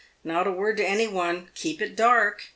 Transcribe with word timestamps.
Not 0.23 0.47
a 0.47 0.51
word 0.51 0.77
to 0.77 0.83
any 0.83 1.05
one— 1.05 1.49
keep 1.53 1.79
it 1.79 1.95
dark. 1.95 2.45